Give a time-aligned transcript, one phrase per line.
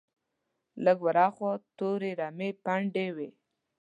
[0.85, 3.29] لږ ور هاخوا تورې رمې پنډې وې.